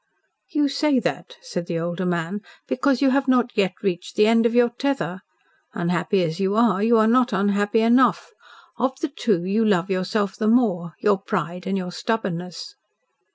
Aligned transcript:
"You 0.49 0.67
say 0.67 0.97
that," 0.97 1.35
said 1.43 1.67
the 1.67 1.77
older 1.77 2.07
man, 2.07 2.41
"because 2.67 3.03
you 3.03 3.11
have 3.11 3.27
not 3.27 3.55
yet 3.55 3.73
reached 3.83 4.15
the 4.15 4.25
end 4.25 4.47
of 4.47 4.55
your 4.55 4.71
tether. 4.71 5.21
Unhappy 5.75 6.23
as 6.23 6.39
you 6.39 6.55
are, 6.55 6.81
you 6.81 6.97
are 6.97 7.05
not 7.05 7.33
unhappy 7.33 7.81
enough. 7.81 8.31
Of 8.79 8.99
the 8.99 9.09
two, 9.09 9.43
you 9.43 9.63
love 9.63 9.91
yourself 9.91 10.35
the 10.35 10.47
more 10.47 10.95
your 11.01 11.19
pride 11.21 11.67
and 11.67 11.77
your 11.77 11.91
stubbornness." 11.91 12.73